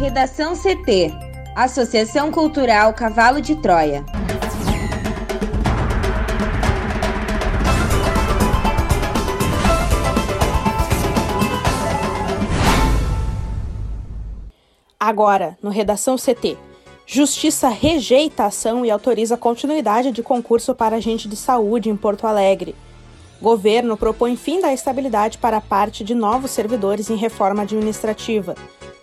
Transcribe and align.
Redação 0.00 0.54
CT 0.56 1.12
Associação 1.54 2.32
Cultural 2.32 2.94
Cavalo 2.94 3.38
de 3.38 3.54
Troia. 3.54 4.02
Agora, 14.98 15.58
no 15.62 15.68
Redação 15.68 16.16
CT. 16.16 16.56
Justiça 17.04 17.68
rejeita 17.68 18.44
a 18.44 18.46
ação 18.46 18.86
e 18.86 18.90
autoriza 18.90 19.36
continuidade 19.36 20.12
de 20.12 20.22
concurso 20.22 20.74
para 20.74 20.96
agente 20.96 21.28
de 21.28 21.36
saúde 21.36 21.90
em 21.90 21.96
Porto 21.96 22.26
Alegre. 22.26 22.74
Governo 23.38 23.98
propõe 23.98 24.34
fim 24.34 24.62
da 24.62 24.72
estabilidade 24.72 25.36
para 25.36 25.60
parte 25.60 26.02
de 26.02 26.14
novos 26.14 26.52
servidores 26.52 27.10
em 27.10 27.16
reforma 27.16 27.64
administrativa. 27.64 28.54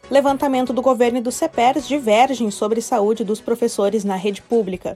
Levantamento 0.09 0.71
do 0.71 0.81
governo 0.81 1.17
e 1.17 1.21
do 1.21 1.31
CEPERS 1.31 1.85
divergem 1.85 2.49
sobre 2.49 2.81
saúde 2.81 3.25
dos 3.25 3.41
professores 3.41 4.05
na 4.05 4.15
rede 4.15 4.41
pública. 4.41 4.95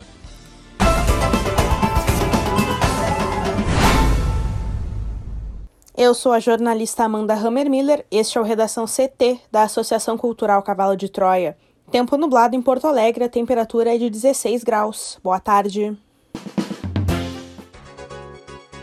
Eu 5.98 6.14
sou 6.14 6.32
a 6.32 6.40
jornalista 6.40 7.04
Amanda 7.04 7.34
Hammermiller, 7.34 8.06
este 8.10 8.38
é 8.38 8.42
o 8.42 8.44
Redação 8.44 8.86
CT 8.86 9.40
da 9.52 9.64
Associação 9.64 10.18
Cultural 10.18 10.64
Cavalo 10.64 10.96
de 10.96 11.10
Troia. 11.10 11.58
Tempo 11.92 12.16
nublado 12.16 12.56
em 12.56 12.62
Porto 12.62 12.88
Alegre, 12.88 13.26
a 13.26 13.30
temperatura 13.30 13.94
é 13.94 13.98
de 13.98 14.10
16 14.10 14.64
graus. 14.64 15.20
Boa 15.22 15.42
tarde. 15.42 15.96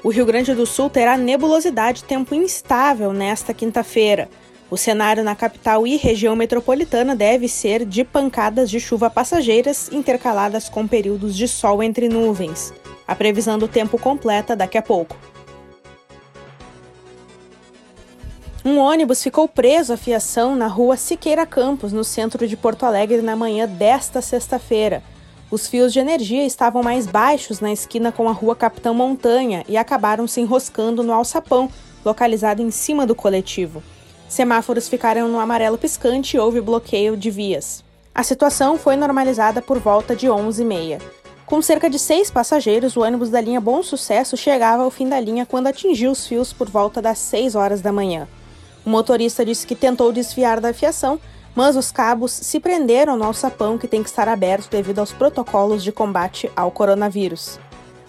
O 0.05 0.11
Rio 0.11 0.27
Grande 0.27 0.55
do 0.55 0.67
Sul 0.67 0.91
terá 0.91 1.17
nebulosidade 1.17 2.05
tempo 2.05 2.35
instável 2.35 3.13
nesta 3.13 3.53
quinta-feira. 3.55 4.29
O 4.71 4.77
cenário 4.77 5.25
na 5.25 5.35
capital 5.35 5.87
e 5.87 5.97
região 5.97 6.37
metropolitana 6.37 7.17
deve 7.17 7.49
ser 7.49 7.87
de 7.87 8.05
pancadas 8.05 8.69
de 8.69 8.79
chuva 8.79 9.09
passageiras 9.09 9.91
intercaladas 9.91 10.69
com 10.69 10.87
períodos 10.87 11.35
de 11.35 11.49
sol 11.49 11.83
entre 11.83 12.07
nuvens. 12.07 12.75
A 13.07 13.15
previsão 13.15 13.59
do 13.59 13.67
tempo 13.67 13.99
completa 13.99 14.55
daqui 14.55 14.77
a 14.77 14.83
pouco. 14.83 15.17
Um 18.63 18.77
ônibus 18.77 19.23
ficou 19.23 19.49
preso 19.49 19.95
à 19.95 19.97
fiação 19.97 20.55
na 20.55 20.67
rua 20.67 20.99
Siqueira 20.99 21.47
Campos, 21.47 21.91
no 21.91 22.05
centro 22.05 22.47
de 22.47 22.55
Porto 22.55 22.85
Alegre, 22.85 23.23
na 23.23 23.35
manhã 23.35 23.67
desta 23.67 24.21
sexta-feira. 24.21 25.03
Os 25.51 25.67
fios 25.67 25.95
de 25.95 26.01
energia 26.01 26.45
estavam 26.45 26.83
mais 26.83 27.07
baixos 27.07 27.61
na 27.61 27.73
esquina 27.73 28.13
com 28.13 28.29
a 28.29 28.33
rua 28.33 28.55
Capitão 28.55 28.93
Montanha 28.93 29.65
e 29.67 29.79
acabaram 29.79 30.27
se 30.27 30.43
enroscando 30.43 31.03
no 31.03 31.15
alçapão, 31.15 31.71
localizado 32.05 32.61
em 32.61 32.71
cima 32.71 33.07
do 33.07 33.15
coletivo. 33.15 33.83
Semáforos 34.29 34.89
ficaram 34.89 35.29
no 35.29 35.41
amarelo 35.41 35.79
piscante 35.79 36.37
e 36.37 36.41
houve 36.41 36.61
bloqueio 36.61 37.17
de 37.17 37.31
vias. 37.31 37.83
A 38.15 38.23
situação 38.23 38.77
foi 38.77 38.95
normalizada 38.95 39.63
por 39.63 39.79
volta 39.79 40.15
de 40.15 40.27
11h30. 40.27 41.01
Com 41.47 41.63
cerca 41.63 41.89
de 41.89 41.99
seis 41.99 42.31
passageiros, 42.31 42.95
o 42.95 43.01
ônibus 43.01 43.31
da 43.31 43.41
linha 43.41 43.59
Bom 43.59 43.83
Sucesso 43.83 44.37
chegava 44.37 44.83
ao 44.83 44.91
fim 44.91 45.09
da 45.09 45.19
linha 45.19 45.47
quando 45.47 45.69
atingiu 45.69 46.11
os 46.11 46.27
fios 46.27 46.53
por 46.53 46.69
volta 46.69 47.01
das 47.01 47.19
6 47.19 47.55
horas 47.55 47.81
da 47.81 47.91
manhã. 47.91 48.29
O 48.85 48.91
motorista 48.91 49.47
disse 49.47 49.67
que 49.67 49.75
tentou 49.75 50.13
desviar 50.13 50.61
da 50.61 50.75
fiação, 50.75 51.19
mas 51.55 51.75
os 51.75 51.91
cabos 51.91 52.33
se 52.33 52.61
prenderam 52.61 53.17
no 53.17 53.25
alçapão 53.25 53.79
que 53.79 53.89
tem 53.89 54.03
que 54.03 54.11
estar 54.11 54.29
aberto 54.29 54.71
devido 54.71 54.99
aos 54.99 55.11
protocolos 55.11 55.83
de 55.83 55.91
combate 55.91 56.51
ao 56.55 56.71
coronavírus. 56.71 57.59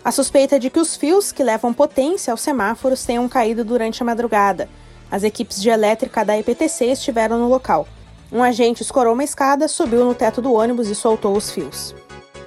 A 0.04 0.12
suspeita 0.12 0.58
é 0.58 0.60
de 0.60 0.70
que 0.70 0.80
os 0.80 0.98
fios 0.98 1.32
que 1.32 1.44
levam 1.44 1.74
potência 1.74 2.32
aos 2.32 2.42
semáforos 2.42 3.06
tenham 3.06 3.28
caído 3.30 3.64
durante 3.64 4.02
a 4.02 4.06
madrugada. 4.06 4.68
As 5.12 5.24
equipes 5.24 5.62
de 5.62 5.70
elétrica 5.70 6.24
da 6.24 6.38
EPTC 6.38 6.86
estiveram 6.86 7.40
no 7.40 7.48
local. 7.48 7.88
Um 8.32 8.44
agente 8.44 8.84
escorou 8.84 9.14
uma 9.14 9.24
escada, 9.24 9.68
subiu 9.68 10.06
no 10.06 10.14
teto 10.14 10.42
do 10.42 10.54
ônibus 10.54 10.88
e 10.88 10.94
soltou 10.94 11.36
os 11.36 11.50
fios. 11.50 11.96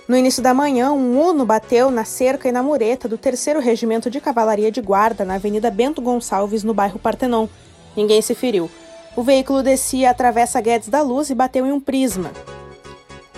No 0.07 0.17
início 0.17 0.43
da 0.43 0.53
manhã, 0.53 0.93
um 0.93 1.21
Uno 1.21 1.45
bateu 1.45 1.91
na 1.91 2.05
cerca 2.05 2.49
e 2.49 2.53
na 2.53 2.63
mureta 2.63 3.09
do 3.09 3.19
3 3.19 3.59
Regimento 3.61 4.11
de 4.11 4.21
Cavalaria 4.21 4.71
de 4.71 4.81
Guarda 4.81 5.25
na 5.25 5.35
Avenida 5.35 5.71
Bento 5.71 6.01
Gonçalves, 6.03 6.63
no 6.63 6.75
bairro 6.75 6.99
Partenon. 6.99 7.49
Ninguém 7.97 8.21
se 8.23 8.35
feriu. 8.35 8.71
O 9.17 9.23
veículo 9.23 9.63
descia 9.63 10.11
a 10.11 10.15
Travessa 10.15 10.61
Guedes 10.61 10.89
da 10.89 11.03
Luz 11.03 11.31
e 11.31 11.35
bateu 11.35 11.67
em 11.67 11.73
um 11.73 11.81
prisma. 11.81 12.31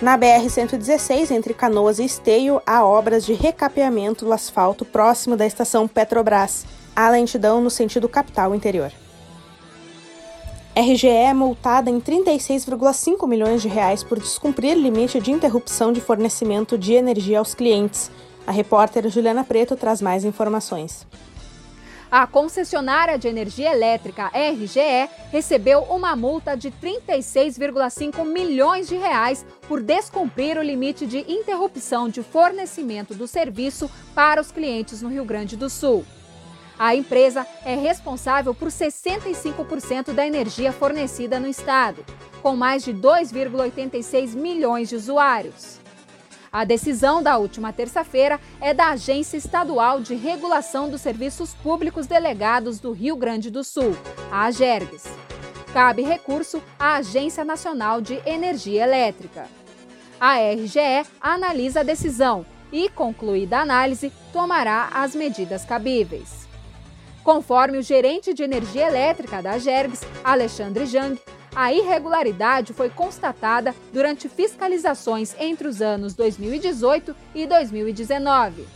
Na 0.01 0.17
BR-116, 0.17 1.31
entre 1.31 1.53
Canoas 1.53 1.99
e 1.99 2.05
Esteio, 2.05 2.61
há 2.65 2.83
obras 2.83 3.25
de 3.25 3.33
recapeamento 3.33 4.25
do 4.25 4.33
asfalto 4.33 4.83
próximo 4.83 5.37
da 5.37 5.45
estação 5.45 5.87
Petrobras. 5.87 6.65
Há 6.95 7.09
lentidão 7.09 7.61
no 7.61 7.69
sentido 7.69 8.09
capital 8.09 8.53
interior. 8.53 8.91
RGE 10.77 11.07
é 11.07 11.33
multada 11.33 11.89
em 11.89 12.01
36,5 12.01 13.25
milhões 13.29 13.61
de 13.61 13.69
reais 13.69 14.03
por 14.03 14.19
descumprir 14.19 14.75
limite 14.75 15.21
de 15.21 15.31
interrupção 15.31 15.93
de 15.93 16.01
fornecimento 16.01 16.77
de 16.77 16.91
energia 16.91 17.39
aos 17.39 17.53
clientes. 17.53 18.11
A 18.45 18.51
repórter 18.51 19.09
Juliana 19.09 19.45
Preto 19.45 19.77
traz 19.77 20.01
mais 20.01 20.25
informações. 20.25 21.07
A 22.11 22.27
concessionária 22.27 23.17
de 23.17 23.25
energia 23.25 23.71
elétrica 23.71 24.29
RGE 24.33 25.09
recebeu 25.31 25.79
uma 25.83 26.13
multa 26.13 26.57
de 26.57 26.69
36,5 26.71 28.25
milhões 28.25 28.89
de 28.89 28.97
reais 28.97 29.45
por 29.69 29.81
descumprir 29.81 30.57
o 30.57 30.61
limite 30.61 31.05
de 31.05 31.19
interrupção 31.19 32.09
de 32.09 32.21
fornecimento 32.21 33.15
do 33.15 33.27
serviço 33.27 33.89
para 34.13 34.41
os 34.41 34.51
clientes 34.51 35.01
no 35.01 35.07
Rio 35.07 35.23
Grande 35.23 35.55
do 35.55 35.69
Sul. 35.69 36.05
A 36.77 36.93
empresa 36.95 37.47
é 37.63 37.75
responsável 37.75 38.53
por 38.53 38.67
65% 38.67 40.13
da 40.13 40.27
energia 40.27 40.71
fornecida 40.71 41.39
no 41.39 41.47
estado, 41.47 42.03
com 42.41 42.55
mais 42.55 42.83
de 42.83 42.93
2,86 42.93 44.35
milhões 44.35 44.89
de 44.89 44.95
usuários. 44.95 45.79
A 46.51 46.63
decisão 46.63 47.21
da 47.21 47.37
última 47.37 47.73
terça-feira 47.73 48.39
é 48.61 48.73
da 48.73 48.89
Agência 48.89 49.35
Estadual 49.35 49.99
de 49.99 50.15
Regulação 50.15 50.89
dos 50.89 51.01
Serviços 51.01 51.53
Públicos 51.53 52.07
Delegados 52.07 52.79
do 52.79 52.91
Rio 52.91 53.15
Grande 53.17 53.49
do 53.49 53.63
Sul, 53.63 53.95
a 54.31 54.45
AGERGS. 54.45 55.03
Cabe 55.73 56.03
recurso 56.03 56.63
à 56.79 56.95
Agência 56.95 57.43
Nacional 57.43 57.99
de 57.99 58.21
Energia 58.25 58.83
Elétrica. 58.83 59.47
A 60.17 60.37
RGE 60.37 61.05
analisa 61.19 61.81
a 61.81 61.83
decisão 61.83 62.45
e, 62.71 62.87
concluída 62.89 63.57
a 63.57 63.61
análise, 63.61 64.11
tomará 64.31 64.89
as 64.93 65.13
medidas 65.13 65.65
cabíveis. 65.65 66.44
Conforme 67.25 67.79
o 67.79 67.81
gerente 67.81 68.35
de 68.35 68.43
energia 68.43 68.85
elétrica 68.85 69.41
da 69.41 69.57
Gergs, 69.57 70.05
Alexandre 70.23 70.85
Jang, 70.85 71.19
a 71.55 71.73
irregularidade 71.73 72.71
foi 72.71 72.87
constatada 72.87 73.73
durante 73.91 74.29
fiscalizações 74.29 75.35
entre 75.39 75.67
os 75.67 75.81
anos 75.81 76.13
2018 76.13 77.15
e 77.33 77.47
2019. 77.47 78.67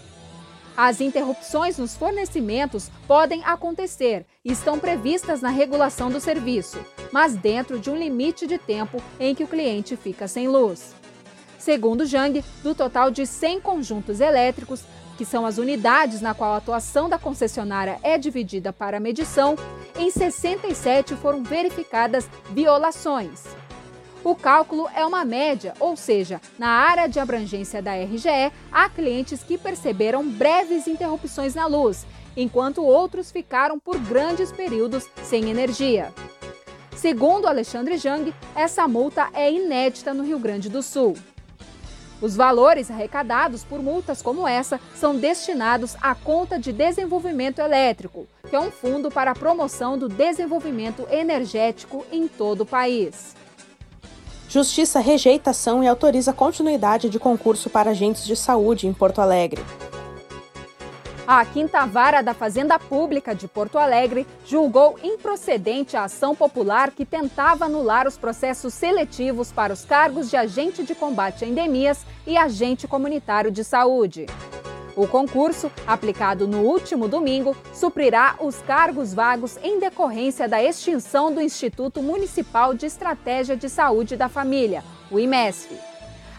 As 0.75 0.99
interrupções 0.99 1.77
nos 1.77 1.95
fornecimentos 1.95 2.89
podem 3.07 3.43
acontecer 3.43 4.25
e 4.43 4.51
estão 4.51 4.79
previstas 4.79 5.41
na 5.43 5.49
regulação 5.49 6.09
do 6.09 6.19
serviço, 6.19 6.83
mas 7.11 7.35
dentro 7.35 7.77
de 7.77 7.91
um 7.91 7.95
limite 7.95 8.47
de 8.47 8.57
tempo 8.57 8.99
em 9.19 9.35
que 9.35 9.43
o 9.43 9.47
cliente 9.47 9.95
fica 9.95 10.27
sem 10.27 10.47
luz. 10.47 10.95
Segundo 11.59 12.03
Jang, 12.03 12.43
do 12.63 12.73
total 12.73 13.11
de 13.11 13.27
100 13.27 13.61
conjuntos 13.61 14.19
elétricos, 14.19 14.85
que 15.19 15.25
são 15.25 15.45
as 15.45 15.57
unidades 15.57 16.21
na 16.21 16.33
qual 16.33 16.53
a 16.53 16.57
atuação 16.57 17.09
da 17.09 17.19
concessionária 17.19 17.99
é 18.03 18.17
dividida 18.17 18.71
para 18.71 19.01
medição, 19.01 19.57
em 19.97 20.09
67 20.09 21.13
foram 21.17 21.43
verificadas 21.43 22.29
violações. 22.51 23.43
O 24.23 24.33
cálculo 24.33 24.87
é 24.95 25.05
uma 25.05 25.25
média, 25.25 25.73
ou 25.77 25.97
seja, 25.97 26.39
na 26.57 26.69
área 26.69 27.05
de 27.05 27.19
abrangência 27.19 27.81
da 27.81 27.95
RGE, 27.95 28.49
há 28.71 28.87
clientes 28.87 29.43
que 29.43 29.57
perceberam 29.57 30.25
breves 30.25 30.87
interrupções 30.87 31.53
na 31.53 31.65
luz, 31.65 32.07
enquanto 32.37 32.81
outros 32.81 33.29
ficaram 33.29 33.77
por 33.77 33.99
grandes 33.99 34.53
períodos 34.53 35.05
sem 35.21 35.49
energia. 35.49 36.13
Segundo 36.95 37.45
Alexandre 37.45 37.97
Jang, 37.97 38.33
essa 38.55 38.87
multa 38.87 39.27
é 39.33 39.51
inédita 39.51 40.13
no 40.13 40.23
Rio 40.23 40.39
Grande 40.39 40.69
do 40.69 40.81
Sul. 40.81 41.13
Os 42.21 42.35
valores 42.35 42.91
arrecadados 42.91 43.63
por 43.63 43.81
multas 43.81 44.21
como 44.21 44.47
essa 44.47 44.79
são 44.95 45.15
destinados 45.15 45.95
à 46.01 46.13
conta 46.13 46.59
de 46.59 46.73
desenvolvimento 46.73 47.59
elétrico, 47.59 48.27
que 48.49 48.55
é 48.55 48.59
um 48.59 48.71
fundo 48.71 49.09
para 49.09 49.31
a 49.31 49.35
promoção 49.35 49.97
do 49.97 50.09
desenvolvimento 50.09 51.07
energético 51.09 52.05
em 52.11 52.27
todo 52.27 52.61
o 52.61 52.65
país. 52.65 53.35
Justiça 54.49 54.99
rejeita 54.99 55.51
ação 55.51 55.83
e 55.83 55.87
autoriza 55.87 56.33
continuidade 56.33 57.09
de 57.09 57.19
concurso 57.19 57.69
para 57.69 57.91
agentes 57.91 58.25
de 58.25 58.35
saúde 58.35 58.87
em 58.87 58.93
Porto 58.93 59.21
Alegre. 59.21 59.63
A 61.31 61.45
Quinta 61.45 61.85
Vara 61.85 62.23
da 62.23 62.33
Fazenda 62.33 62.79
Pública 62.79 63.35
de 63.35 63.47
Porto 63.47 63.77
Alegre 63.77 64.25
julgou 64.43 64.97
improcedente 65.03 65.95
a 65.95 66.05
ação 66.05 66.35
popular 66.35 66.89
que 66.89 67.05
tentava 67.05 67.65
anular 67.65 68.07
os 68.07 68.17
processos 68.17 68.73
seletivos 68.73 69.51
para 69.51 69.71
os 69.71 69.85
cargos 69.85 70.27
de 70.27 70.35
agente 70.35 70.81
de 70.81 70.95
combate 70.95 71.45
a 71.45 71.47
endemias 71.47 72.03
e 72.25 72.35
agente 72.35 72.87
comunitário 72.87 73.51
de 73.51 73.63
saúde. 73.63 74.25
O 74.95 75.07
concurso, 75.07 75.71
aplicado 75.85 76.47
no 76.47 76.61
último 76.61 77.07
domingo, 77.07 77.55
suprirá 77.75 78.35
os 78.39 78.59
cargos 78.63 79.13
vagos 79.13 79.55
em 79.61 79.79
decorrência 79.79 80.49
da 80.49 80.63
extinção 80.63 81.31
do 81.31 81.39
Instituto 81.39 82.01
Municipal 82.01 82.73
de 82.73 82.87
Estratégia 82.87 83.55
de 83.55 83.69
Saúde 83.69 84.17
da 84.17 84.29
Família, 84.29 84.83
o 85.11 85.19
IMESF. 85.19 85.88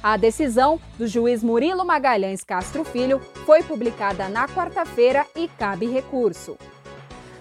A 0.03 0.17
decisão 0.17 0.81
do 0.97 1.07
juiz 1.07 1.43
Murilo 1.43 1.85
Magalhães 1.85 2.43
Castro 2.43 2.85
Filho 2.85 3.21
foi 3.45 3.63
publicada 3.63 4.31
na 4.31 4.49
quarta-feira 4.49 5.27
e 5.37 5.47
cabe 5.47 5.87
recurso. 5.87 6.57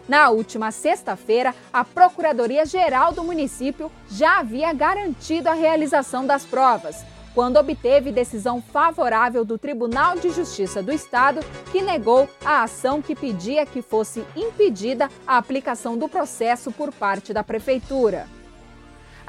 Na 0.09 0.29
última 0.29 0.69
sexta-feira, 0.69 1.55
a 1.71 1.85
Procuradoria-Geral 1.85 3.13
do 3.13 3.23
município 3.23 3.89
já 4.09 4.39
havia 4.39 4.73
garantido 4.73 5.47
a 5.47 5.53
realização 5.53 6.27
das 6.27 6.43
provas, 6.43 7.05
quando 7.33 7.55
obteve 7.55 8.11
decisão 8.11 8.61
favorável 8.61 9.45
do 9.45 9.57
Tribunal 9.57 10.17
de 10.17 10.29
Justiça 10.29 10.83
do 10.83 10.91
Estado, 10.91 11.39
que 11.71 11.81
negou 11.81 12.27
a 12.43 12.63
ação 12.63 13.01
que 13.01 13.15
pedia 13.15 13.65
que 13.65 13.81
fosse 13.81 14.25
impedida 14.35 15.09
a 15.25 15.37
aplicação 15.37 15.97
do 15.97 16.09
processo 16.09 16.73
por 16.73 16.91
parte 16.91 17.31
da 17.31 17.43
Prefeitura. 17.43 18.27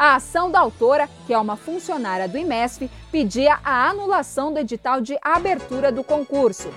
A 0.00 0.14
ação 0.14 0.50
da 0.50 0.58
autora, 0.58 1.10
que 1.26 1.34
é 1.34 1.38
uma 1.38 1.56
funcionária 1.56 2.26
do 2.26 2.38
IMESF, 2.38 2.90
pedia 3.12 3.58
a 3.62 3.86
anulação 3.90 4.50
do 4.50 4.58
edital 4.58 4.98
de 4.98 5.18
abertura 5.20 5.92
do 5.92 6.02
concurso. 6.02 6.70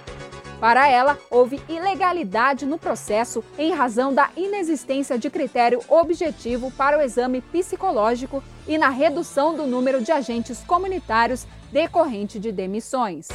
Para 0.60 0.90
ela, 0.90 1.18
houve 1.32 1.64
ilegalidade 1.70 2.66
no 2.66 2.78
processo 2.78 3.42
em 3.58 3.72
razão 3.74 4.14
da 4.14 4.30
inexistência 4.36 5.18
de 5.18 5.30
critério 5.30 5.80
objetivo 5.88 6.70
para 6.72 6.98
o 6.98 7.02
exame 7.02 7.40
psicológico 7.40 8.44
e 8.68 8.78
na 8.78 8.90
redução 8.90 9.56
do 9.56 9.66
número 9.66 10.02
de 10.02 10.12
agentes 10.12 10.60
comunitários 10.60 11.48
decorrente 11.72 12.38
de 12.38 12.52
demissões. 12.52 13.30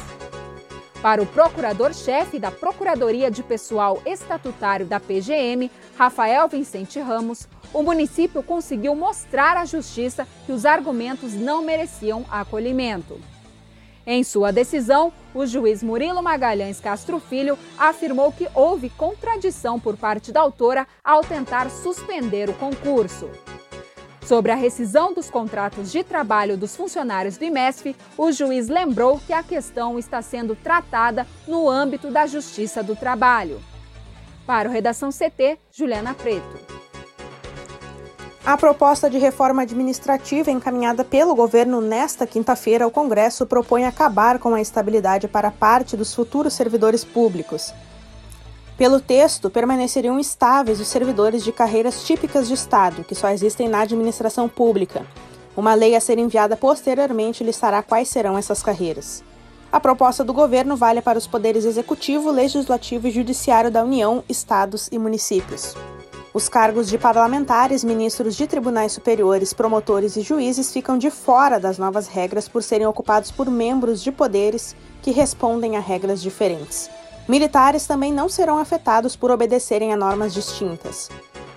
Para 1.01 1.21
o 1.21 1.25
procurador-chefe 1.25 2.37
da 2.37 2.51
Procuradoria 2.51 3.31
de 3.31 3.41
Pessoal 3.41 4.01
Estatutário 4.05 4.85
da 4.85 4.99
PGM, 4.99 5.71
Rafael 5.97 6.49
Vicente 6.49 6.99
Ramos, 6.99 7.47
o 7.73 7.81
município 7.81 8.43
conseguiu 8.43 8.93
mostrar 8.95 9.55
à 9.55 9.63
Justiça 9.63 10.27
que 10.45 10.51
os 10.51 10.65
argumentos 10.65 11.33
não 11.33 11.63
mereciam 11.63 12.25
acolhimento. 12.29 13.17
Em 14.05 14.25
sua 14.25 14.51
decisão, 14.51 15.13
o 15.33 15.45
juiz 15.45 15.81
Murilo 15.81 16.21
Magalhães 16.21 16.81
Castro 16.81 17.17
Filho 17.19 17.57
afirmou 17.77 18.31
que 18.33 18.49
houve 18.53 18.89
contradição 18.89 19.79
por 19.79 19.95
parte 19.95 20.33
da 20.33 20.41
autora 20.41 20.85
ao 21.01 21.21
tentar 21.21 21.69
suspender 21.69 22.49
o 22.49 22.53
concurso. 22.53 23.29
Sobre 24.29 24.51
a 24.51 24.55
rescisão 24.55 25.11
dos 25.11 25.27
contratos 25.27 25.91
de 25.91 26.03
trabalho 26.03 26.55
dos 26.55 26.75
funcionários 26.75 27.35
do 27.35 27.45
IMESF, 27.45 27.95
o 28.15 28.31
juiz 28.31 28.67
lembrou 28.67 29.19
que 29.25 29.33
a 29.33 29.41
questão 29.41 29.97
está 29.97 30.21
sendo 30.21 30.55
tratada 30.55 31.25
no 31.47 31.67
âmbito 31.67 32.11
da 32.11 32.27
Justiça 32.27 32.83
do 32.83 32.95
Trabalho. 32.95 33.59
Para 34.45 34.69
o 34.69 34.71
Redação 34.71 35.09
CT, 35.09 35.57
Juliana 35.71 36.13
Preto. 36.13 36.59
A 38.45 38.55
proposta 38.55 39.09
de 39.09 39.17
reforma 39.17 39.63
administrativa 39.63 40.51
encaminhada 40.51 41.03
pelo 41.03 41.33
governo 41.33 41.81
nesta 41.81 42.27
quinta-feira 42.27 42.85
ao 42.85 42.91
Congresso 42.91 43.47
propõe 43.47 43.85
acabar 43.85 44.37
com 44.37 44.53
a 44.53 44.61
estabilidade 44.61 45.27
para 45.27 45.49
parte 45.49 45.97
dos 45.97 46.13
futuros 46.13 46.53
servidores 46.53 47.03
públicos. 47.03 47.73
Pelo 48.79 49.01
texto, 49.01 49.49
permaneceriam 49.49 50.17
estáveis 50.17 50.79
os 50.79 50.87
servidores 50.87 51.43
de 51.43 51.51
carreiras 51.51 52.05
típicas 52.05 52.47
de 52.47 52.53
Estado, 52.53 53.03
que 53.03 53.13
só 53.13 53.27
existem 53.27 53.67
na 53.67 53.81
administração 53.81 54.47
pública. 54.47 55.05
Uma 55.57 55.73
lei 55.73 55.97
a 55.97 55.99
ser 55.99 56.17
enviada 56.17 56.55
posteriormente 56.55 57.43
listará 57.43 57.83
quais 57.83 58.07
serão 58.07 58.37
essas 58.37 58.63
carreiras. 58.63 59.21
A 59.69 59.81
proposta 59.81 60.23
do 60.23 60.31
governo 60.31 60.77
vale 60.77 61.01
para 61.01 61.17
os 61.17 61.27
poderes 61.27 61.65
executivo, 61.65 62.31
legislativo 62.31 63.05
e 63.09 63.11
judiciário 63.11 63.69
da 63.69 63.83
União, 63.83 64.23
estados 64.29 64.87
e 64.93 64.97
municípios. 64.97 65.75
Os 66.33 66.47
cargos 66.47 66.87
de 66.87 66.97
parlamentares, 66.97 67.83
ministros 67.83 68.33
de 68.33 68.47
tribunais 68.47 68.93
superiores, 68.93 69.51
promotores 69.51 70.15
e 70.15 70.21
juízes 70.21 70.71
ficam 70.71 70.97
de 70.97 71.11
fora 71.11 71.59
das 71.59 71.77
novas 71.77 72.07
regras 72.07 72.47
por 72.47 72.63
serem 72.63 72.87
ocupados 72.87 73.29
por 73.29 73.51
membros 73.51 74.01
de 74.01 74.09
poderes 74.09 74.73
que 75.01 75.11
respondem 75.11 75.75
a 75.75 75.81
regras 75.81 76.21
diferentes. 76.21 76.89
Militares 77.29 77.85
também 77.85 78.11
não 78.11 78.27
serão 78.27 78.57
afetados 78.57 79.15
por 79.15 79.29
obedecerem 79.29 79.93
a 79.93 79.95
normas 79.95 80.33
distintas. 80.33 81.11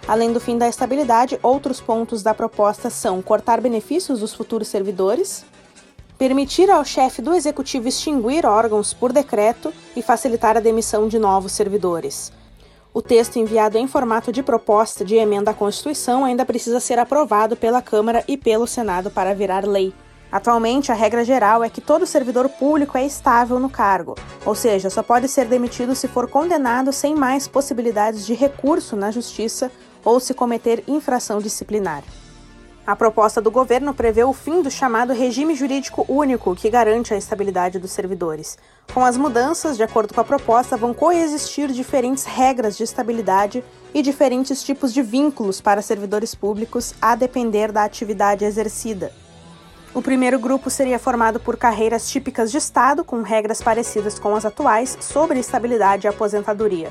Além 0.07 0.31
do 0.31 0.39
fim 0.39 0.59
da 0.59 0.69
estabilidade, 0.69 1.41
outros 1.43 1.81
pontos 1.81 2.23
da 2.23 2.35
proposta 2.35 2.91
são 2.91 3.23
cortar 3.23 3.59
benefícios 3.59 4.21
dos 4.21 4.35
futuros 4.35 4.69
servidores, 4.69 5.47
permitir 6.19 6.71
ao 6.71 6.85
chefe 6.85 7.23
do 7.23 7.33
executivo 7.33 7.89
extinguir 7.89 8.45
órgãos 8.45 8.93
por 8.93 9.15
decreto 9.15 9.73
e 9.97 10.03
facilitar 10.03 10.59
a 10.59 10.61
demissão 10.61 11.09
de 11.09 11.19
novos 11.19 11.53
servidores. 11.53 12.31
O 12.93 13.01
texto 13.01 13.39
enviado 13.39 13.79
em 13.79 13.87
formato 13.87 14.31
de 14.31 14.43
proposta 14.43 15.03
de 15.03 15.15
emenda 15.15 15.53
à 15.53 15.55
Constituição 15.55 16.23
ainda 16.23 16.45
precisa 16.45 16.81
ser 16.81 16.99
aprovado 16.99 17.57
pela 17.57 17.81
Câmara 17.81 18.23
e 18.29 18.37
pelo 18.37 18.67
Senado 18.67 19.11
para 19.11 19.35
virar 19.35 19.67
lei. 19.67 19.95
Atualmente, 20.33 20.91
a 20.91 20.95
regra 20.95 21.23
geral 21.23 21.63
é 21.63 21.69
que 21.69 21.83
todo 21.83 22.07
servidor 22.07 22.49
público 22.49 22.97
é 22.97 23.05
estável 23.05 23.61
no 23.61 23.69
cargo, 23.69 24.17
ou 24.47 24.55
seja, 24.55 24.89
só 24.89 25.03
pode 25.03 25.29
ser 25.29 25.45
demitido 25.45 25.95
se 25.95 26.09
for 26.09 26.27
condenado 26.27 26.91
sem 26.91 27.15
mais 27.15 27.47
possibilidades 27.47 28.25
de 28.25 28.33
recurso 28.33 28.97
na 28.97 29.11
Justiça 29.11 29.71
ou 30.03 30.19
se 30.19 30.33
cometer 30.33 30.83
infração 30.89 31.39
disciplinar. 31.39 32.03
A 32.87 32.97
proposta 32.97 33.41
do 33.41 33.51
governo 33.51 33.93
prevê 33.95 34.25
o 34.25 34.33
fim 34.33 34.63
do 34.63 34.71
chamado 34.71 35.13
regime 35.13 35.55
jurídico 35.55 36.05
único, 36.09 36.57
que 36.57 36.71
garante 36.71 37.13
a 37.13 37.17
estabilidade 37.17 37.79
dos 37.79 37.93
servidores. 37.93 38.59
Com 38.93 39.05
as 39.05 39.17
mudanças, 39.17 39.77
de 39.77 39.85
acordo 39.85 40.13
com 40.13 40.21
a 40.21 40.25
proposta, 40.25 40.77
vão 40.77 40.93
coexistir 40.93 41.71
diferentes 41.71 42.25
regras 42.25 42.77
de 42.77 42.83
estabilidade 42.83 43.63
e 43.95 44.03
diferentes 44.03 44.65
tipos 44.65 44.93
de 44.93 45.01
vínculos 45.01 45.61
para 45.61 45.83
servidores 45.83 46.35
públicos, 46.35 46.93
a 47.01 47.15
depender 47.15 47.71
da 47.71 47.85
atividade 47.85 48.45
exercida. 48.45 49.13
O 49.95 50.01
primeiro 50.01 50.39
grupo 50.39 50.71
seria 50.71 50.99
formado 50.99 51.39
por 51.39 51.55
carreiras 51.59 52.09
típicas 52.09 52.51
de 52.51 52.57
Estado, 52.57 53.05
com 53.05 53.21
regras 53.21 53.61
parecidas 53.61 54.19
com 54.19 54.35
as 54.35 54.47
atuais, 54.47 54.97
sobre 55.01 55.39
estabilidade 55.39 56.07
e 56.07 56.09
aposentadoria. 56.09 56.91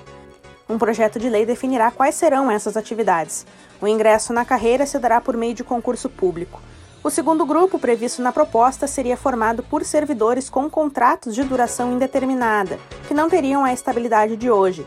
Um 0.70 0.78
projeto 0.78 1.18
de 1.18 1.28
lei 1.28 1.44
definirá 1.44 1.90
quais 1.90 2.14
serão 2.14 2.52
essas 2.52 2.78
atividades. 2.78 3.44
O 3.82 3.88
ingresso 3.88 4.32
na 4.32 4.46
carreira 4.46 4.86
se 4.86 5.00
dará 5.00 5.20
por 5.20 5.36
meio 5.36 5.56
de 5.56 5.64
concurso 5.64 6.10
público. 6.10 6.62
O 7.04 7.10
segundo 7.10 7.44
grupo 7.44 7.80
previsto 7.80 8.22
na 8.22 8.32
proposta 8.32 8.86
seria 8.86 9.18
formado 9.18 9.64
por 9.64 9.84
servidores 9.84 10.48
com 10.48 10.70
contratos 10.70 11.34
de 11.34 11.44
duração 11.44 11.94
indeterminada, 11.94 12.78
que 13.08 13.16
não 13.16 13.28
teriam 13.28 13.66
a 13.66 13.74
estabilidade 13.74 14.38
de 14.38 14.52
hoje. 14.52 14.86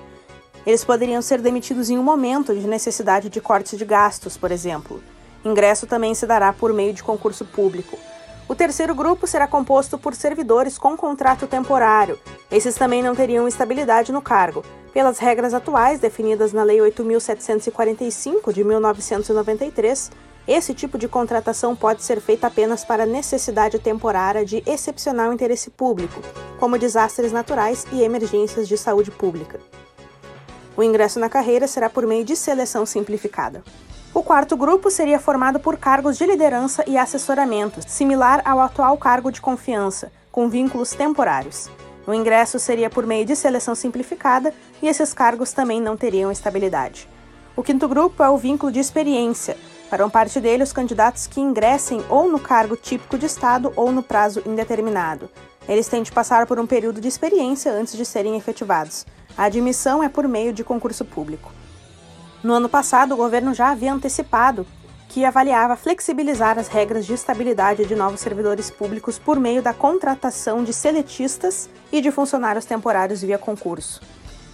Eles 0.64 0.84
poderiam 0.84 1.20
ser 1.20 1.40
demitidos 1.40 1.90
em 1.90 1.98
um 1.98 2.02
momento 2.04 2.54
de 2.54 2.68
necessidade 2.68 3.28
de 3.28 3.40
corte 3.40 3.76
de 3.76 3.84
gastos, 3.84 4.36
por 4.36 4.52
exemplo. 4.52 5.02
Ingresso 5.44 5.86
também 5.86 6.14
se 6.14 6.26
dará 6.26 6.52
por 6.52 6.72
meio 6.72 6.94
de 6.94 7.02
concurso 7.02 7.44
público. 7.44 7.98
O 8.48 8.54
terceiro 8.54 8.94
grupo 8.94 9.26
será 9.26 9.46
composto 9.46 9.98
por 9.98 10.14
servidores 10.14 10.78
com 10.78 10.96
contrato 10.96 11.46
temporário. 11.46 12.18
Esses 12.50 12.74
também 12.74 13.02
não 13.02 13.14
teriam 13.14 13.48
estabilidade 13.48 14.12
no 14.12 14.22
cargo, 14.22 14.64
pelas 14.92 15.18
regras 15.18 15.52
atuais 15.52 15.98
definidas 15.98 16.52
na 16.52 16.62
Lei 16.62 16.78
8.745 16.78 18.52
de 18.52 18.62
1993. 18.62 20.10
Esse 20.46 20.74
tipo 20.74 20.98
de 20.98 21.08
contratação 21.08 21.74
pode 21.74 22.02
ser 22.02 22.20
feita 22.20 22.46
apenas 22.46 22.84
para 22.84 23.06
necessidade 23.06 23.78
temporária 23.78 24.44
de 24.44 24.62
excepcional 24.66 25.32
interesse 25.32 25.70
público, 25.70 26.20
como 26.60 26.78
desastres 26.78 27.32
naturais 27.32 27.86
e 27.92 28.02
emergências 28.02 28.68
de 28.68 28.76
saúde 28.76 29.10
pública. 29.10 29.58
O 30.76 30.82
ingresso 30.82 31.18
na 31.18 31.30
carreira 31.30 31.66
será 31.66 31.88
por 31.88 32.06
meio 32.06 32.24
de 32.24 32.36
seleção 32.36 32.84
simplificada. 32.84 33.62
O 34.14 34.22
quarto 34.22 34.56
grupo 34.56 34.92
seria 34.92 35.18
formado 35.18 35.58
por 35.58 35.76
cargos 35.76 36.16
de 36.16 36.24
liderança 36.24 36.84
e 36.86 36.96
assessoramento, 36.96 37.80
similar 37.84 38.40
ao 38.44 38.60
atual 38.60 38.96
cargo 38.96 39.32
de 39.32 39.40
confiança, 39.40 40.12
com 40.30 40.48
vínculos 40.48 40.92
temporários. 40.92 41.68
O 42.06 42.14
ingresso 42.14 42.60
seria 42.60 42.88
por 42.88 43.04
meio 43.04 43.26
de 43.26 43.34
seleção 43.34 43.74
simplificada 43.74 44.54
e 44.80 44.86
esses 44.86 45.12
cargos 45.12 45.52
também 45.52 45.80
não 45.80 45.96
teriam 45.96 46.30
estabilidade. 46.30 47.08
O 47.56 47.62
quinto 47.62 47.88
grupo 47.88 48.22
é 48.22 48.28
o 48.28 48.36
vínculo 48.36 48.70
de 48.70 48.78
experiência. 48.78 49.56
Farão 49.90 50.08
parte 50.08 50.40
dele 50.40 50.62
os 50.62 50.72
candidatos 50.72 51.26
que 51.26 51.40
ingressem 51.40 52.00
ou 52.08 52.30
no 52.30 52.38
cargo 52.38 52.76
típico 52.76 53.18
de 53.18 53.26
Estado 53.26 53.72
ou 53.74 53.90
no 53.90 54.02
prazo 54.02 54.44
indeterminado. 54.46 55.28
Eles 55.68 55.88
têm 55.88 56.04
de 56.04 56.12
passar 56.12 56.46
por 56.46 56.60
um 56.60 56.68
período 56.68 57.00
de 57.00 57.08
experiência 57.08 57.72
antes 57.72 57.96
de 57.96 58.04
serem 58.04 58.36
efetivados. 58.36 59.04
A 59.36 59.44
admissão 59.44 60.04
é 60.04 60.08
por 60.08 60.28
meio 60.28 60.52
de 60.52 60.62
concurso 60.62 61.04
público. 61.04 61.50
No 62.44 62.52
ano 62.52 62.68
passado, 62.68 63.14
o 63.14 63.16
governo 63.16 63.54
já 63.54 63.70
havia 63.70 63.90
antecipado 63.90 64.66
que 65.08 65.24
avaliava 65.24 65.76
flexibilizar 65.76 66.58
as 66.58 66.68
regras 66.68 67.06
de 67.06 67.14
estabilidade 67.14 67.86
de 67.86 67.96
novos 67.96 68.20
servidores 68.20 68.70
públicos 68.70 69.18
por 69.18 69.40
meio 69.40 69.62
da 69.62 69.72
contratação 69.72 70.62
de 70.62 70.70
seletistas 70.70 71.70
e 71.90 72.02
de 72.02 72.10
funcionários 72.10 72.66
temporários 72.66 73.22
via 73.22 73.38
concurso. 73.38 74.02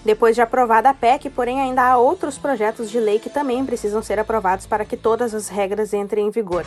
Depois 0.04 0.36
de 0.36 0.40
aprovada 0.40 0.88
a 0.88 0.94
PEC, 0.94 1.30
porém, 1.30 1.60
ainda 1.60 1.82
há 1.82 1.98
outros 1.98 2.38
projetos 2.38 2.88
de 2.88 3.00
lei 3.00 3.18
que 3.18 3.28
também 3.28 3.66
precisam 3.66 4.00
ser 4.00 4.20
aprovados 4.20 4.66
para 4.66 4.84
que 4.84 4.96
todas 4.96 5.34
as 5.34 5.48
regras 5.48 5.92
entrem 5.92 6.28
em 6.28 6.30
vigor. 6.30 6.64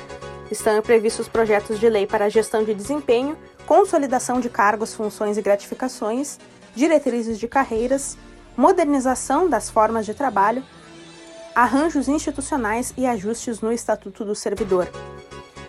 Estão 0.52 0.82
previstos 0.82 1.30
projetos 1.30 1.80
de 1.80 1.88
lei 1.88 2.06
para 2.06 2.30
gestão 2.30 2.66
de 2.66 2.74
desempenho, 2.74 3.38
consolidação 3.66 4.42
de 4.42 4.50
cargos, 4.50 4.94
funções 4.94 5.38
e 5.38 5.42
gratificações, 5.42 6.38
diretrizes 6.76 7.40
de 7.40 7.48
carreiras, 7.48 8.18
modernização 8.58 9.48
das 9.48 9.70
formas 9.70 10.06
de 10.06 10.14
trabalho, 10.14 10.62
arranjos 11.56 12.08
institucionais 12.08 12.94
e 12.98 13.06
ajustes 13.06 13.62
no 13.62 13.72
Estatuto 13.72 14.26
do 14.26 14.34
Servidor. 14.34 14.88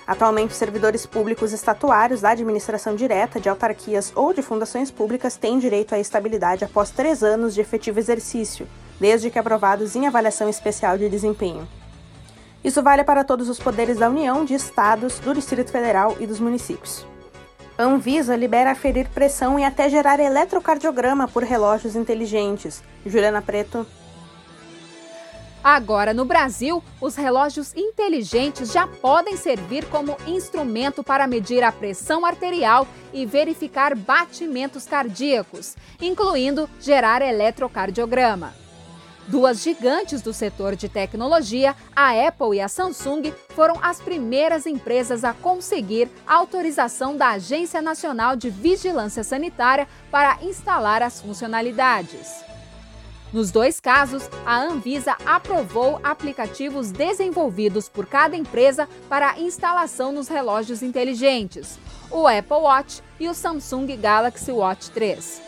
Atualmente, 0.06 0.54
servidores 0.54 1.06
públicos 1.06 1.52
estatuários 1.52 2.20
da 2.20 2.30
administração 2.30 2.94
direta, 2.94 3.40
de 3.40 3.48
autarquias 3.48 4.12
ou 4.14 4.34
de 4.34 4.42
fundações 4.42 4.90
públicas 4.90 5.36
têm 5.36 5.58
direito 5.58 5.94
à 5.94 5.98
estabilidade 5.98 6.64
após 6.64 6.90
três 6.90 7.22
anos 7.22 7.54
de 7.54 7.60
efetivo 7.60 7.98
exercício, 7.98 8.66
desde 9.00 9.30
que 9.30 9.38
aprovados 9.38 9.96
em 9.96 10.06
avaliação 10.06 10.48
especial 10.48 10.98
de 10.98 11.08
desempenho. 11.08 11.66
Isso 12.62 12.82
vale 12.82 13.04
para 13.04 13.24
todos 13.24 13.48
os 13.48 13.58
poderes 13.58 13.98
da 13.98 14.08
União, 14.08 14.44
de 14.44 14.54
estados, 14.54 15.18
do 15.18 15.34
Distrito 15.34 15.70
Federal 15.70 16.16
e 16.20 16.26
dos 16.26 16.40
municípios. 16.40 17.06
A 17.76 17.82
Anvisa 17.82 18.36
libera 18.36 18.70
aferir 18.70 19.08
pressão 19.08 19.58
e 19.58 19.64
até 19.64 19.88
gerar 19.88 20.20
eletrocardiograma 20.20 21.26
por 21.26 21.42
relógios 21.42 21.96
inteligentes. 21.96 22.82
Juliana 23.04 23.42
Preto, 23.42 23.86
Agora, 25.64 26.12
no 26.12 26.26
Brasil, 26.26 26.84
os 27.00 27.16
relógios 27.16 27.74
inteligentes 27.74 28.70
já 28.70 28.86
podem 28.86 29.34
servir 29.34 29.86
como 29.86 30.14
instrumento 30.26 31.02
para 31.02 31.26
medir 31.26 31.64
a 31.64 31.72
pressão 31.72 32.26
arterial 32.26 32.86
e 33.14 33.24
verificar 33.24 33.96
batimentos 33.96 34.84
cardíacos, 34.84 35.74
incluindo 36.02 36.68
gerar 36.78 37.22
eletrocardiograma. 37.22 38.52
Duas 39.26 39.62
gigantes 39.62 40.20
do 40.20 40.34
setor 40.34 40.76
de 40.76 40.86
tecnologia, 40.86 41.74
a 41.96 42.10
Apple 42.10 42.58
e 42.58 42.60
a 42.60 42.68
Samsung, 42.68 43.32
foram 43.48 43.78
as 43.80 44.02
primeiras 44.02 44.66
empresas 44.66 45.24
a 45.24 45.32
conseguir 45.32 46.10
autorização 46.26 47.16
da 47.16 47.30
Agência 47.30 47.80
Nacional 47.80 48.36
de 48.36 48.50
Vigilância 48.50 49.24
Sanitária 49.24 49.88
para 50.10 50.36
instalar 50.42 51.02
as 51.02 51.22
funcionalidades. 51.22 52.53
Nos 53.34 53.50
dois 53.50 53.80
casos, 53.80 54.30
a 54.46 54.62
Anvisa 54.62 55.16
aprovou 55.26 55.98
aplicativos 56.04 56.92
desenvolvidos 56.92 57.88
por 57.88 58.06
cada 58.06 58.36
empresa 58.36 58.88
para 59.08 59.40
instalação 59.40 60.12
nos 60.12 60.28
relógios 60.28 60.84
inteligentes, 60.84 61.76
o 62.12 62.28
Apple 62.28 62.58
Watch 62.58 63.02
e 63.18 63.28
o 63.28 63.34
Samsung 63.34 63.96
Galaxy 63.96 64.52
Watch 64.52 64.88
3. 64.92 65.42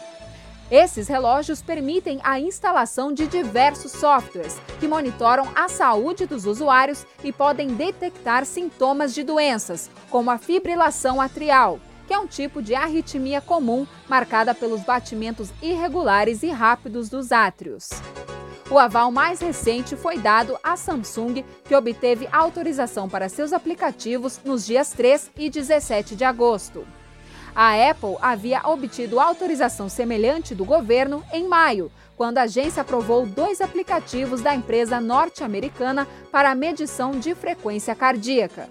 Esses 0.69 1.07
relógios 1.07 1.63
permitem 1.63 2.19
a 2.25 2.41
instalação 2.41 3.13
de 3.13 3.29
diversos 3.29 3.93
softwares 3.93 4.59
que 4.81 4.89
monitoram 4.89 5.47
a 5.55 5.69
saúde 5.69 6.27
dos 6.27 6.45
usuários 6.45 7.07
e 7.23 7.31
podem 7.31 7.69
detectar 7.69 8.45
sintomas 8.45 9.15
de 9.15 9.23
doenças, 9.23 9.89
como 10.11 10.33
a 10.33 10.39
fibrilação 10.39 11.21
atrial, 11.21 11.79
que 12.07 12.15
é 12.15 12.19
um 12.19 12.27
tipo 12.27 12.63
de 12.63 12.75
arritmia 12.75 13.41
comum 13.41 13.87
marcada 14.09 14.55
pelos 14.55 14.83
batimentos 14.83 15.51
irregulares 15.61 16.43
e 16.43 16.49
rápidos 16.49 17.09
dos 17.09 17.33
átrios. 17.33 17.91
O 18.69 18.79
aval 18.79 19.13
mais 19.13 19.41
recente 19.41 19.95
foi 19.95 20.19
dado 20.19 20.59
à 20.63 20.77
Samsung, 20.77 21.45
que 21.65 21.75
obteve 21.75 22.29
autorização 22.33 23.09
para 23.09 23.29
seus 23.29 23.53
aplicativos 23.53 24.41
nos 24.45 24.67
dias 24.67 24.91
3 24.91 25.31
e 25.37 25.49
17 25.49 26.17
de 26.17 26.25
agosto. 26.25 26.85
A 27.55 27.73
Apple 27.91 28.17
havia 28.21 28.61
obtido 28.67 29.21
autorização 29.21 29.89
semelhante 29.89 30.55
do 30.55 30.65
governo 30.65 31.25
em 31.33 31.49
maio, 31.49 31.91
quando 32.17 32.39
a 32.39 32.43
agência 32.43 32.83
aprovou 32.83 33.25
dois 33.25 33.61
aplicativos 33.61 34.43
da 34.43 34.55
empresa 34.55 35.01
norte-americana 35.01 36.07
para 36.33 36.55
medição 36.55 37.13
de 37.13 37.35
frequência 37.35 37.95
cardíaca. 37.95 38.69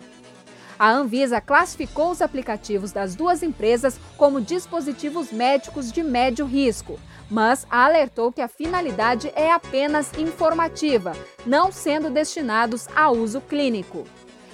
A 0.77 0.91
Anvisa 0.91 1.39
classificou 1.39 2.11
os 2.11 2.21
aplicativos 2.21 2.91
das 2.91 3.15
duas 3.15 3.41
empresas 3.41 3.97
como 4.17 4.41
dispositivos 4.41 5.31
médicos 5.31 5.91
de 5.91 6.03
médio 6.03 6.45
risco, 6.45 6.99
mas 7.29 7.65
alertou 7.69 8.31
que 8.31 8.41
a 8.41 8.47
finalidade 8.47 9.31
é 9.35 9.51
apenas 9.51 10.11
informativa, 10.17 11.13
não 11.45 11.71
sendo 11.71 12.09
destinados 12.09 12.87
a 12.95 13.09
uso 13.09 13.39
clínico. 13.39 14.03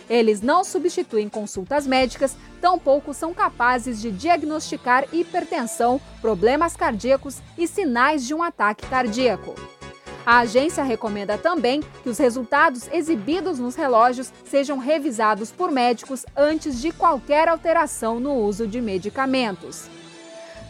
Eles 0.10 0.42
não 0.42 0.64
substituem 0.64 1.30
consultas 1.30 1.88
médicas, 1.88 2.36
tampouco 2.60 3.14
são 3.14 3.34
capazes 3.34 4.00
de 4.02 4.12
diagnosticar 4.12 5.06
hipertensão, 5.12 6.00
problemas 6.22 6.76
cardíacos 6.76 7.38
e 7.58 7.68
sinais 7.68 8.28
de 8.28 8.34
um 8.34 8.44
ataque 8.44 8.86
cardíaco. 8.88 9.56
A 10.26 10.40
agência 10.40 10.84
recomenda 10.84 11.38
também 11.38 11.82
que 12.04 12.10
os 12.10 12.18
resultados 12.18 12.88
exibidos 12.92 13.58
nos 13.58 13.76
relógios 13.76 14.32
sejam 14.46 14.78
revisados 14.78 15.52
por 15.52 15.72
médicos 15.72 16.26
antes 16.36 16.80
de 16.80 16.92
qualquer 16.92 17.48
alteração 17.48 18.20
no 18.20 18.36
uso 18.36 18.68
de 18.68 18.80
medicamentos. 18.80 19.90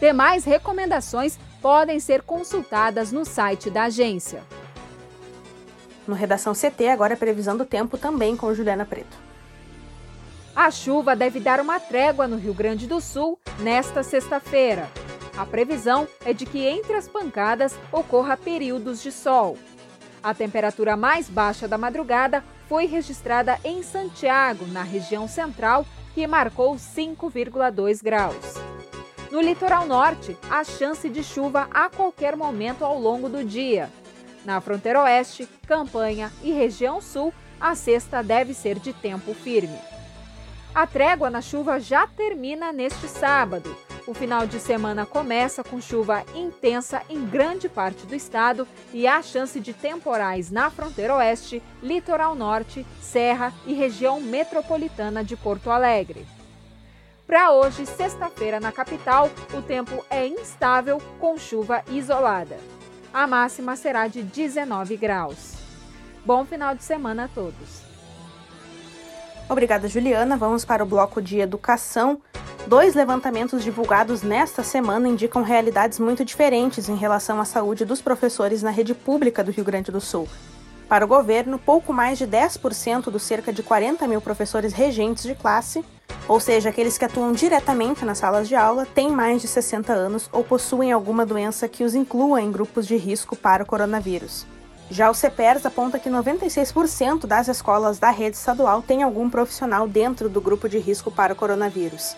Demais 0.00 0.44
recomendações 0.44 1.38
podem 1.60 2.00
ser 2.00 2.22
consultadas 2.22 3.12
no 3.12 3.24
site 3.24 3.70
da 3.70 3.84
agência. 3.84 4.42
No 6.08 6.14
Redação 6.14 6.54
CT, 6.54 6.88
agora 6.88 7.12
é 7.12 7.16
previsão 7.16 7.56
do 7.56 7.64
tempo 7.64 7.96
também 7.96 8.36
com 8.36 8.52
Juliana 8.52 8.84
Preto. 8.84 9.16
A 10.56 10.70
chuva 10.70 11.14
deve 11.14 11.40
dar 11.40 11.60
uma 11.60 11.78
trégua 11.78 12.26
no 12.26 12.36
Rio 12.36 12.52
Grande 12.52 12.86
do 12.86 13.00
Sul 13.00 13.38
nesta 13.60 14.02
sexta-feira. 14.02 14.90
A 15.36 15.46
previsão 15.46 16.06
é 16.24 16.32
de 16.32 16.44
que 16.44 16.66
entre 16.66 16.94
as 16.94 17.08
pancadas 17.08 17.78
ocorra 17.90 18.36
períodos 18.36 19.02
de 19.02 19.10
sol. 19.10 19.56
A 20.22 20.34
temperatura 20.34 20.96
mais 20.96 21.28
baixa 21.28 21.66
da 21.66 21.78
madrugada 21.78 22.44
foi 22.68 22.86
registrada 22.86 23.58
em 23.64 23.82
Santiago, 23.82 24.66
na 24.66 24.82
região 24.82 25.26
central, 25.26 25.84
que 26.14 26.26
marcou 26.26 26.74
5,2 26.76 28.02
graus. 28.02 28.54
No 29.30 29.40
litoral 29.40 29.86
norte, 29.86 30.36
há 30.50 30.62
chance 30.62 31.08
de 31.08 31.24
chuva 31.24 31.66
a 31.70 31.88
qualquer 31.88 32.36
momento 32.36 32.84
ao 32.84 32.98
longo 32.98 33.28
do 33.28 33.42
dia. 33.42 33.90
Na 34.44 34.60
fronteira 34.60 35.02
oeste, 35.02 35.48
campanha 35.66 36.30
e 36.42 36.52
região 36.52 37.00
sul, 37.00 37.32
a 37.58 37.74
sexta 37.74 38.22
deve 38.22 38.52
ser 38.52 38.78
de 38.78 38.92
tempo 38.92 39.32
firme. 39.32 39.78
A 40.74 40.86
trégua 40.86 41.30
na 41.30 41.40
chuva 41.40 41.80
já 41.80 42.06
termina 42.06 42.72
neste 42.72 43.08
sábado. 43.08 43.74
O 44.04 44.12
final 44.12 44.48
de 44.48 44.58
semana 44.58 45.06
começa 45.06 45.62
com 45.62 45.80
chuva 45.80 46.24
intensa 46.34 47.02
em 47.08 47.24
grande 47.24 47.68
parte 47.68 48.04
do 48.04 48.16
estado 48.16 48.66
e 48.92 49.06
há 49.06 49.22
chance 49.22 49.60
de 49.60 49.72
temporais 49.72 50.50
na 50.50 50.70
fronteira 50.70 51.14
oeste, 51.14 51.62
litoral 51.80 52.34
norte, 52.34 52.84
serra 53.00 53.52
e 53.64 53.72
região 53.72 54.20
metropolitana 54.20 55.22
de 55.22 55.36
Porto 55.36 55.70
Alegre. 55.70 56.26
Para 57.28 57.52
hoje, 57.52 57.86
sexta-feira, 57.86 58.58
na 58.58 58.72
capital, 58.72 59.30
o 59.54 59.62
tempo 59.62 60.04
é 60.10 60.26
instável 60.26 61.00
com 61.20 61.38
chuva 61.38 61.84
isolada. 61.88 62.58
A 63.14 63.26
máxima 63.28 63.76
será 63.76 64.08
de 64.08 64.22
19 64.22 64.96
graus. 64.96 65.54
Bom 66.26 66.44
final 66.44 66.74
de 66.74 66.82
semana 66.82 67.24
a 67.24 67.28
todos. 67.28 67.82
Obrigada, 69.48 69.86
Juliana. 69.86 70.36
Vamos 70.36 70.64
para 70.64 70.82
o 70.82 70.86
bloco 70.86 71.22
de 71.22 71.38
educação. 71.38 72.20
Dois 72.66 72.94
levantamentos 72.94 73.64
divulgados 73.64 74.22
nesta 74.22 74.62
semana 74.62 75.08
indicam 75.08 75.42
realidades 75.42 75.98
muito 75.98 76.24
diferentes 76.24 76.88
em 76.88 76.94
relação 76.94 77.40
à 77.40 77.44
saúde 77.44 77.84
dos 77.84 78.00
professores 78.00 78.62
na 78.62 78.70
rede 78.70 78.94
pública 78.94 79.42
do 79.42 79.50
Rio 79.50 79.64
Grande 79.64 79.90
do 79.90 80.00
Sul. 80.00 80.28
Para 80.88 81.04
o 81.04 81.08
governo, 81.08 81.58
pouco 81.58 81.92
mais 81.92 82.18
de 82.18 82.26
10% 82.26 83.10
dos 83.10 83.22
cerca 83.24 83.52
de 83.52 83.62
40 83.62 84.06
mil 84.06 84.20
professores 84.20 84.72
regentes 84.72 85.24
de 85.24 85.34
classe, 85.34 85.84
ou 86.28 86.38
seja, 86.38 86.68
aqueles 86.68 86.96
que 86.96 87.04
atuam 87.04 87.32
diretamente 87.32 88.04
nas 88.04 88.18
salas 88.18 88.46
de 88.46 88.54
aula, 88.54 88.86
têm 88.86 89.10
mais 89.10 89.42
de 89.42 89.48
60 89.48 89.92
anos 89.92 90.28
ou 90.32 90.44
possuem 90.44 90.92
alguma 90.92 91.26
doença 91.26 91.66
que 91.68 91.82
os 91.82 91.96
inclua 91.96 92.40
em 92.40 92.52
grupos 92.52 92.86
de 92.86 92.96
risco 92.96 93.34
para 93.34 93.64
o 93.64 93.66
coronavírus. 93.66 94.46
Já 94.88 95.10
o 95.10 95.14
CEPERS 95.14 95.66
aponta 95.66 95.98
que 95.98 96.10
96% 96.10 97.26
das 97.26 97.48
escolas 97.48 97.98
da 97.98 98.10
rede 98.10 98.36
estadual 98.36 98.82
têm 98.82 99.02
algum 99.02 99.28
profissional 99.28 99.88
dentro 99.88 100.28
do 100.28 100.40
grupo 100.40 100.68
de 100.68 100.78
risco 100.78 101.10
para 101.10 101.32
o 101.32 101.36
coronavírus. 101.36 102.14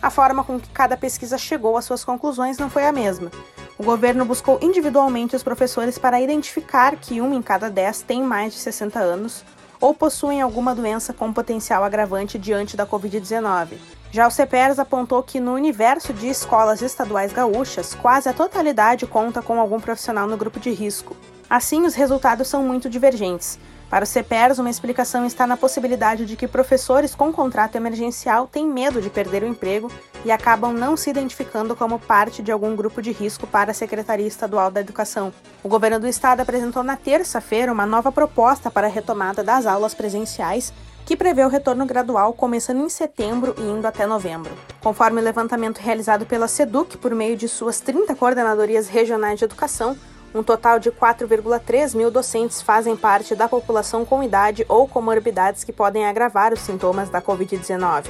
A 0.00 0.10
forma 0.10 0.44
com 0.44 0.60
que 0.60 0.68
cada 0.68 0.96
pesquisa 0.96 1.36
chegou 1.36 1.76
às 1.76 1.84
suas 1.84 2.04
conclusões 2.04 2.56
não 2.56 2.70
foi 2.70 2.86
a 2.86 2.92
mesma. 2.92 3.30
O 3.76 3.82
governo 3.82 4.24
buscou 4.24 4.58
individualmente 4.62 5.34
os 5.34 5.42
professores 5.42 5.98
para 5.98 6.20
identificar 6.20 6.96
que 6.96 7.20
um 7.20 7.34
em 7.34 7.42
cada 7.42 7.68
dez 7.68 8.02
tem 8.02 8.22
mais 8.22 8.52
de 8.52 8.60
60 8.60 8.98
anos 8.98 9.44
ou 9.80 9.94
possuem 9.94 10.42
alguma 10.42 10.74
doença 10.74 11.12
com 11.12 11.32
potencial 11.32 11.84
agravante 11.84 12.38
diante 12.38 12.76
da 12.76 12.86
Covid-19. 12.86 13.78
Já 14.10 14.26
o 14.26 14.30
CEPERS 14.30 14.78
apontou 14.78 15.22
que 15.22 15.38
no 15.38 15.52
universo 15.52 16.12
de 16.12 16.28
escolas 16.28 16.80
estaduais 16.80 17.32
gaúchas, 17.32 17.94
quase 17.94 18.28
a 18.28 18.32
totalidade 18.32 19.06
conta 19.06 19.42
com 19.42 19.60
algum 19.60 19.78
profissional 19.78 20.26
no 20.26 20.36
grupo 20.36 20.58
de 20.58 20.70
risco. 20.70 21.16
Assim, 21.48 21.84
os 21.84 21.94
resultados 21.94 22.48
são 22.48 22.62
muito 22.62 22.88
divergentes. 22.88 23.58
Para 23.90 24.04
o 24.04 24.06
CEPERS, 24.06 24.58
uma 24.58 24.68
explicação 24.68 25.24
está 25.24 25.46
na 25.46 25.56
possibilidade 25.56 26.26
de 26.26 26.36
que 26.36 26.46
professores 26.46 27.14
com 27.14 27.32
contrato 27.32 27.76
emergencial 27.76 28.46
têm 28.46 28.66
medo 28.66 29.00
de 29.00 29.08
perder 29.08 29.42
o 29.42 29.46
emprego 29.46 29.90
e 30.26 30.30
acabam 30.30 30.74
não 30.74 30.94
se 30.94 31.08
identificando 31.08 31.74
como 31.74 31.98
parte 31.98 32.42
de 32.42 32.52
algum 32.52 32.76
grupo 32.76 33.00
de 33.00 33.12
risco 33.12 33.46
para 33.46 33.70
a 33.70 33.74
Secretaria 33.74 34.26
Estadual 34.26 34.70
da 34.70 34.80
Educação. 34.80 35.32
O 35.62 35.68
governo 35.70 35.98
do 35.98 36.06
estado 36.06 36.40
apresentou 36.40 36.82
na 36.82 36.96
terça-feira 36.96 37.72
uma 37.72 37.86
nova 37.86 38.12
proposta 38.12 38.70
para 38.70 38.88
a 38.88 38.90
retomada 38.90 39.42
das 39.42 39.64
aulas 39.64 39.94
presenciais, 39.94 40.70
que 41.06 41.16
prevê 41.16 41.42
o 41.42 41.48
retorno 41.48 41.86
gradual 41.86 42.34
começando 42.34 42.84
em 42.84 42.88
setembro 42.90 43.54
e 43.56 43.62
indo 43.62 43.86
até 43.86 44.04
novembro. 44.04 44.52
Conforme 44.82 45.18
o 45.22 45.24
levantamento 45.24 45.78
realizado 45.78 46.26
pela 46.26 46.46
SEDUC 46.46 46.98
por 46.98 47.14
meio 47.14 47.38
de 47.38 47.48
suas 47.48 47.80
30 47.80 48.14
coordenadorias 48.14 48.86
regionais 48.86 49.38
de 49.38 49.46
educação, 49.46 49.96
um 50.34 50.42
total 50.42 50.78
de 50.78 50.90
4,3 50.90 51.96
mil 51.96 52.10
docentes 52.10 52.60
fazem 52.60 52.96
parte 52.96 53.34
da 53.34 53.48
população 53.48 54.04
com 54.04 54.22
idade 54.22 54.64
ou 54.68 54.86
comorbidades 54.86 55.64
que 55.64 55.72
podem 55.72 56.06
agravar 56.06 56.52
os 56.52 56.60
sintomas 56.60 57.08
da 57.08 57.22
Covid-19. 57.22 58.06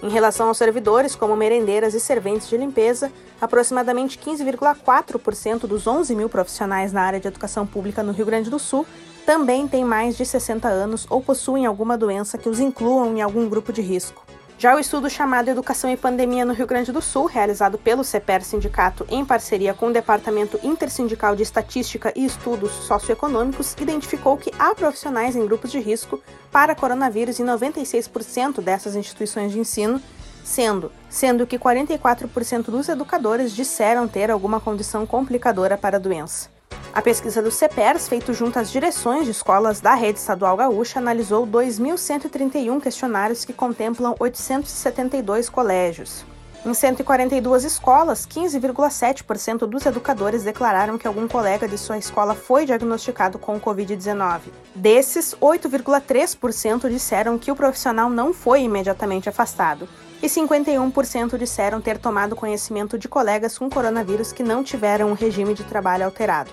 Em 0.00 0.08
relação 0.08 0.46
aos 0.46 0.58
servidores, 0.58 1.16
como 1.16 1.34
merendeiras 1.34 1.92
e 1.92 1.98
serventes 1.98 2.48
de 2.48 2.56
limpeza, 2.56 3.10
aproximadamente 3.40 4.18
15,4% 4.18 5.66
dos 5.66 5.86
11 5.88 6.14
mil 6.14 6.28
profissionais 6.28 6.92
na 6.92 7.02
área 7.02 7.18
de 7.18 7.26
educação 7.26 7.66
pública 7.66 8.02
no 8.02 8.12
Rio 8.12 8.26
Grande 8.26 8.48
do 8.48 8.58
Sul 8.58 8.86
também 9.26 9.66
têm 9.66 9.84
mais 9.84 10.16
de 10.16 10.24
60 10.24 10.68
anos 10.68 11.06
ou 11.10 11.20
possuem 11.20 11.66
alguma 11.66 11.98
doença 11.98 12.38
que 12.38 12.48
os 12.48 12.60
incluam 12.60 13.16
em 13.16 13.20
algum 13.20 13.48
grupo 13.48 13.72
de 13.72 13.82
risco. 13.82 14.27
Já 14.58 14.74
o 14.74 14.78
estudo 14.80 15.08
chamado 15.08 15.48
Educação 15.48 15.88
e 15.88 15.96
Pandemia 15.96 16.44
no 16.44 16.52
Rio 16.52 16.66
Grande 16.66 16.90
do 16.90 17.00
Sul, 17.00 17.26
realizado 17.26 17.78
pelo 17.78 18.02
CEPER 18.02 18.42
Sindicato 18.42 19.06
em 19.08 19.24
parceria 19.24 19.72
com 19.72 19.86
o 19.86 19.92
Departamento 19.92 20.58
Intersindical 20.64 21.36
de 21.36 21.44
Estatística 21.44 22.12
e 22.16 22.24
Estudos 22.24 22.72
Socioeconômicos, 22.72 23.76
identificou 23.80 24.36
que 24.36 24.50
há 24.58 24.74
profissionais 24.74 25.36
em 25.36 25.46
grupos 25.46 25.70
de 25.70 25.78
risco 25.78 26.20
para 26.50 26.74
coronavírus 26.74 27.38
em 27.38 27.44
96% 27.44 28.60
dessas 28.60 28.96
instituições 28.96 29.52
de 29.52 29.60
ensino, 29.60 30.02
sendo, 30.42 30.90
sendo 31.08 31.46
que 31.46 31.56
44% 31.56 32.64
dos 32.64 32.88
educadores 32.88 33.52
disseram 33.52 34.08
ter 34.08 34.28
alguma 34.28 34.58
condição 34.58 35.06
complicadora 35.06 35.78
para 35.78 35.98
a 35.98 36.00
doença. 36.00 36.57
A 36.98 37.00
pesquisa 37.00 37.40
do 37.40 37.52
CEPERS, 37.52 38.08
feita 38.08 38.32
junto 38.32 38.58
às 38.58 38.72
direções 38.72 39.24
de 39.24 39.30
escolas 39.30 39.80
da 39.80 39.94
rede 39.94 40.18
estadual 40.18 40.56
gaúcha, 40.56 40.98
analisou 40.98 41.46
2.131 41.46 42.82
questionários 42.82 43.44
que 43.44 43.52
contemplam 43.52 44.16
872 44.18 45.48
colégios. 45.48 46.26
Em 46.66 46.74
142 46.74 47.62
escolas, 47.62 48.26
15,7% 48.26 49.58
dos 49.58 49.86
educadores 49.86 50.42
declararam 50.42 50.98
que 50.98 51.06
algum 51.06 51.28
colega 51.28 51.68
de 51.68 51.78
sua 51.78 51.98
escola 51.98 52.34
foi 52.34 52.66
diagnosticado 52.66 53.38
com 53.38 53.60
Covid-19. 53.60 54.40
Desses, 54.74 55.36
8,3% 55.40 56.88
disseram 56.88 57.38
que 57.38 57.52
o 57.52 57.54
profissional 57.54 58.10
não 58.10 58.34
foi 58.34 58.62
imediatamente 58.62 59.28
afastado, 59.28 59.88
e 60.20 60.26
51% 60.26 61.38
disseram 61.38 61.80
ter 61.80 61.96
tomado 61.96 62.34
conhecimento 62.34 62.98
de 62.98 63.06
colegas 63.06 63.56
com 63.56 63.70
coronavírus 63.70 64.32
que 64.32 64.42
não 64.42 64.64
tiveram 64.64 65.10
um 65.10 65.14
regime 65.14 65.54
de 65.54 65.62
trabalho 65.62 66.04
alterado. 66.04 66.50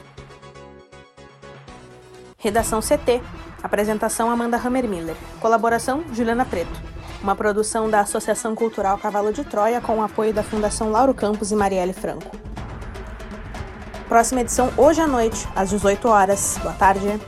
Redação 2.45 2.79
CT. 2.79 3.23
Apresentação 3.63 4.29
Amanda 4.29 4.55
Hammermiller. 4.55 5.15
Colaboração 5.39 6.03
Juliana 6.13 6.45
Preto. 6.45 6.79
Uma 7.23 7.35
produção 7.35 7.89
da 7.89 8.01
Associação 8.01 8.53
Cultural 8.53 8.99
Cavalo 8.99 9.33
de 9.33 9.43
Troia 9.43 9.81
com 9.81 9.97
o 9.97 10.03
apoio 10.03 10.31
da 10.31 10.43
Fundação 10.43 10.91
Lauro 10.91 11.11
Campos 11.11 11.51
e 11.51 11.55
Marielle 11.55 11.91
Franco. 11.91 12.37
Próxima 14.07 14.41
edição 14.41 14.71
hoje 14.77 15.01
à 15.01 15.07
noite, 15.07 15.47
às 15.55 15.71
18 15.71 16.07
horas. 16.07 16.59
Boa 16.61 16.75
tarde. 16.75 17.19